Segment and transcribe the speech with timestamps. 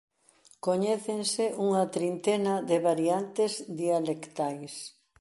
[0.65, 3.51] Coñécense unha trintena de variantes
[3.81, 4.73] dialectais.